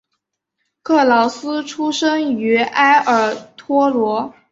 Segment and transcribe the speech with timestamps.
[0.81, 4.33] 克劳斯出生在埃尔托罗。